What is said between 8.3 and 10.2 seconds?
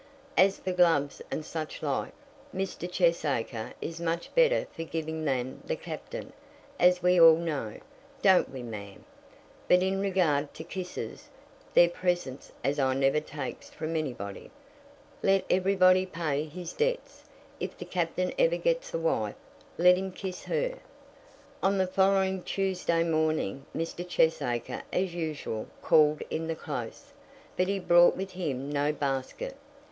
we, ma'am? But in